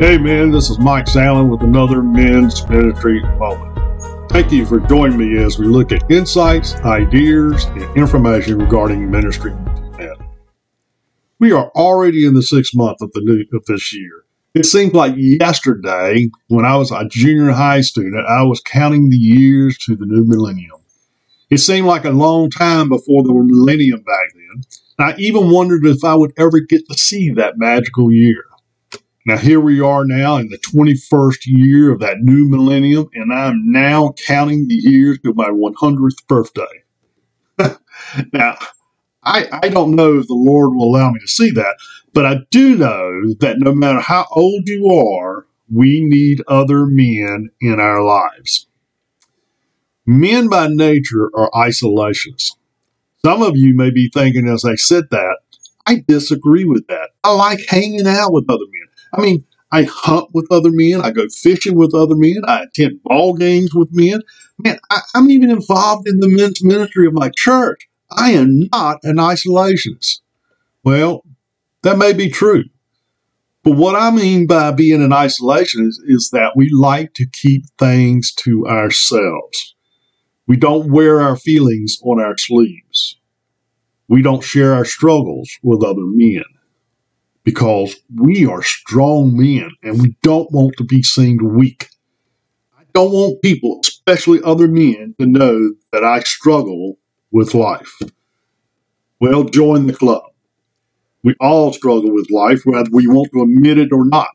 [0.00, 4.30] Hey man, this is Mike Sallin with another Men's Ministry Moment.
[4.30, 9.52] Thank you for joining me as we look at insights, ideas, and information regarding ministry.
[11.40, 14.22] We are already in the sixth month of the new of this year.
[14.54, 19.16] It seems like yesterday, when I was a junior high student, I was counting the
[19.16, 20.78] years to the new millennium.
[21.50, 24.62] It seemed like a long time before the millennium back then.
[25.00, 28.44] I even wondered if I would ever get to see that magical year.
[29.28, 33.70] Now, here we are now in the 21st year of that new millennium, and I'm
[33.70, 36.62] now counting the years to my 100th birthday.
[38.32, 38.56] now,
[39.22, 41.76] I, I don't know if the Lord will allow me to see that,
[42.14, 47.50] but I do know that no matter how old you are, we need other men
[47.60, 48.66] in our lives.
[50.06, 52.52] Men by nature are isolationists.
[53.22, 55.36] Some of you may be thinking as I said that,
[55.86, 57.10] I disagree with that.
[57.24, 58.77] I like hanging out with other men.
[59.12, 61.00] I mean, I hunt with other men.
[61.00, 62.40] I go fishing with other men.
[62.46, 64.22] I attend ball games with men.
[64.58, 67.86] Man, I, am even involved in the men's ministry of my church.
[68.10, 70.20] I am not an isolationist.
[70.84, 71.24] Well,
[71.82, 72.64] that may be true.
[73.62, 78.32] But what I mean by being an isolationist is that we like to keep things
[78.36, 79.74] to ourselves.
[80.46, 83.18] We don't wear our feelings on our sleeves.
[84.08, 86.44] We don't share our struggles with other men
[87.44, 91.88] because we are strong men and we don't want to be seen weak.
[92.78, 96.98] I don't want people, especially other men, to know that I struggle
[97.30, 97.98] with life.
[99.20, 100.22] Well, join the club.
[101.24, 104.28] We all struggle with life, whether we want to admit it or not.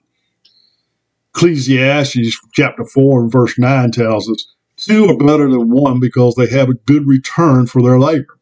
[1.36, 4.46] Ecclesiastes chapter 4 and verse 9 tells us,
[4.78, 8.38] Two are better than one because they have a good return for their labor.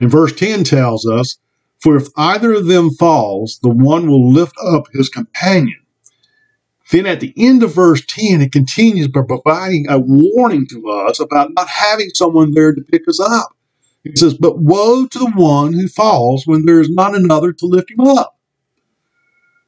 [0.00, 1.38] And verse 10 tells us,
[1.80, 5.80] for if either of them falls, the one will lift up his companion.
[6.90, 11.20] Then at the end of verse 10, it continues by providing a warning to us
[11.20, 13.56] about not having someone there to pick us up.
[14.04, 17.66] It says, But woe to the one who falls when there is not another to
[17.66, 18.36] lift him up.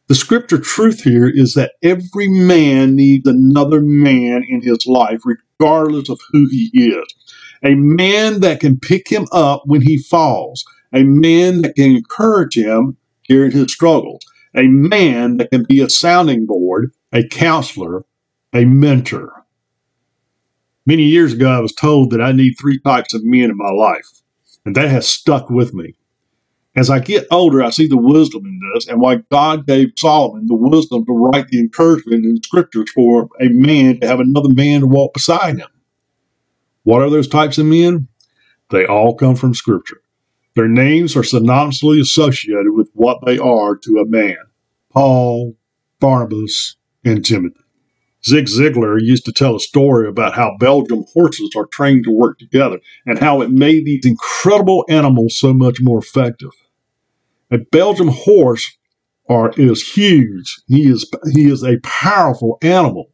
[0.09, 6.09] The scripture truth here is that every man needs another man in his life, regardless
[6.11, 7.15] of who he is.
[7.65, 12.57] A man that can pick him up when he falls a man that can encourage
[12.57, 12.97] him
[13.29, 18.05] during his struggles, a man that can be a sounding board, a counselor,
[18.53, 19.45] a mentor.
[20.85, 23.71] Many years ago, I was told that I need three types of men in my
[23.71, 24.07] life,
[24.67, 25.95] and that has stuck with me.
[26.75, 30.47] As I get older, I see the wisdom in this and why God gave Solomon
[30.47, 34.81] the wisdom to write the encouragement in scriptures for a man to have another man
[34.81, 35.69] to walk beside him.
[36.85, 38.09] What are those types of men?
[38.71, 40.01] They all come from scripture.
[40.55, 44.37] Their names are synonymously associated with what they are to a man
[44.91, 45.57] Paul,
[46.01, 47.57] Barnabas, and Timothy.
[48.25, 52.39] Zig Ziglar used to tell a story about how Belgian horses are trained to work
[52.39, 56.51] together and how it made these incredible animals so much more effective.
[57.51, 58.77] A Belgian horse
[59.29, 60.57] are, is huge.
[60.69, 63.11] He is, he is a powerful animal.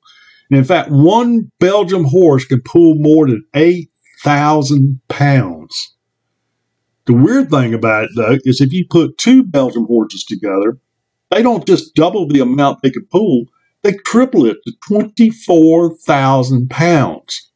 [0.51, 5.97] In fact, one Belgian horse can pull more than 8,000 pounds.
[7.09, 10.77] The weird thing about it, though, is if you put two Belgian horses together,
[11.31, 13.47] they don't just double the amount they can pull,
[13.83, 17.51] they triple it to 24,000 pounds.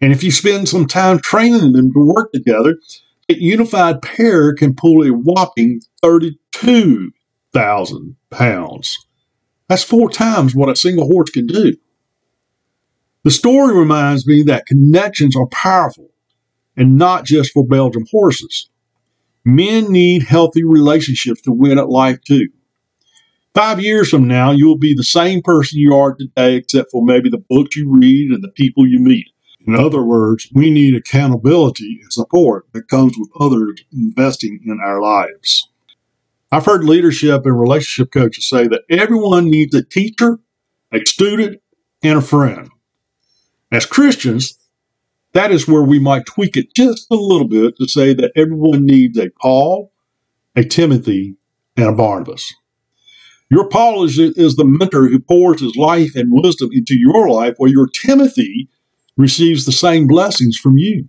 [0.00, 2.74] And if you spend some time training them to work together,
[3.28, 9.06] a unified pair can pull a whopping 32,000 pounds.
[9.68, 11.76] That's four times what a single horse can do.
[13.22, 16.10] The story reminds me that connections are powerful
[16.78, 18.70] and not just for Belgian horses.
[19.44, 22.48] Men need healthy relationships to win at life too.
[23.54, 27.04] Five years from now, you will be the same person you are today, except for
[27.04, 29.26] maybe the books you read and the people you meet.
[29.66, 35.02] In other words, we need accountability and support that comes with others investing in our
[35.02, 35.68] lives.
[36.52, 40.38] I've heard leadership and relationship coaches say that everyone needs a teacher,
[40.92, 41.60] a student,
[42.02, 42.70] and a friend.
[43.72, 44.57] As Christians,
[45.38, 48.84] that is where we might tweak it just a little bit to say that everyone
[48.84, 49.92] needs a Paul,
[50.56, 51.36] a Timothy,
[51.76, 52.52] and a Barnabas.
[53.48, 57.54] Your Paul is, is the mentor who pours his life and wisdom into your life,
[57.56, 58.68] while your Timothy
[59.16, 61.08] receives the same blessings from you.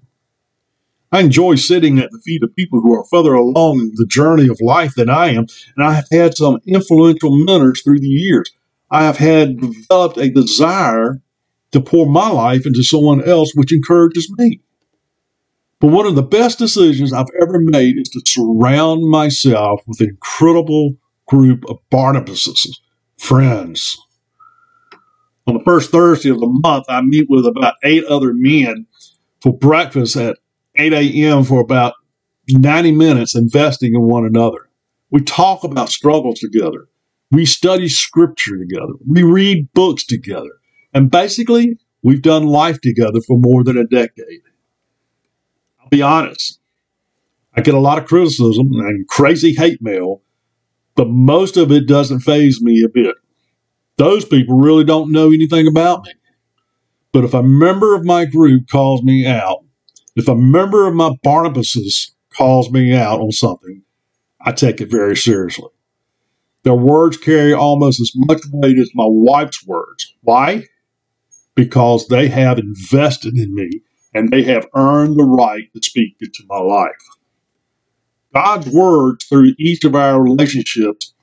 [1.11, 4.61] I enjoy sitting at the feet of people who are further along the journey of
[4.61, 8.51] life than I am, and I have had some influential mentors through the years.
[8.91, 11.19] I have had developed a desire
[11.71, 14.61] to pour my life into someone else, which encourages me.
[15.79, 20.09] But one of the best decisions I've ever made is to surround myself with an
[20.09, 20.95] incredible
[21.25, 22.79] group of Barnabases,
[23.17, 23.97] friends.
[25.47, 28.87] On the first Thursday of the month, I meet with about eight other men
[29.41, 30.37] for breakfast at
[30.75, 31.43] 8 a.m.
[31.43, 31.93] for about
[32.49, 34.69] 90 minutes, investing in one another.
[35.11, 36.87] We talk about struggles together.
[37.31, 38.93] We study scripture together.
[39.07, 40.58] We read books together.
[40.93, 44.41] And basically, we've done life together for more than a decade.
[45.79, 46.59] I'll be honest,
[47.55, 50.21] I get a lot of criticism and crazy hate mail,
[50.95, 53.15] but most of it doesn't faze me a bit.
[53.97, 56.13] Those people really don't know anything about me.
[57.11, 59.65] But if a member of my group calls me out,
[60.15, 63.81] if a member of my Barnabases calls me out on something,
[64.41, 65.69] I take it very seriously.
[66.63, 70.13] Their words carry almost as much weight as my wife's words.
[70.21, 70.65] Why?
[71.59, 73.81] Because they have invested in me
[74.13, 76.91] and they have earned the right to speak into my life.
[78.33, 81.13] God's word through each of our relationships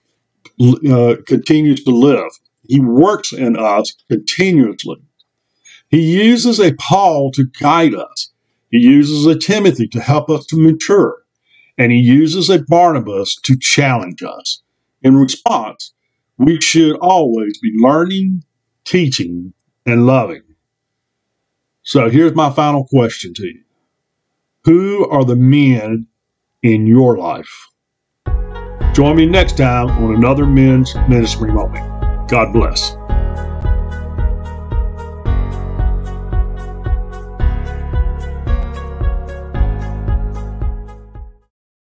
[0.60, 2.30] uh, continues to live.
[2.68, 5.02] He works in us continuously.
[5.88, 8.30] He uses a Paul to guide us.
[8.70, 11.22] He uses a Timothy to help us to mature.
[11.78, 14.62] And he uses a Barnabas to challenge us.
[15.00, 15.94] In response,
[16.36, 18.42] we should always be learning,
[18.84, 19.54] teaching,
[19.86, 20.42] and loving.
[21.82, 23.62] So here's my final question to you
[24.64, 26.08] Who are the men
[26.62, 27.68] in your life?
[28.92, 32.28] Join me next time on another Men's Ministry Moment.
[32.28, 32.96] God bless.